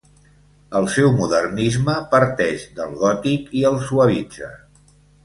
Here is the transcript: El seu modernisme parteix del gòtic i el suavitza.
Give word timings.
El 0.77 0.85
seu 0.93 1.11
modernisme 1.19 1.97
parteix 2.13 2.63
del 2.79 2.97
gòtic 3.03 3.53
i 3.61 3.63
el 3.73 3.79
suavitza. 3.91 4.51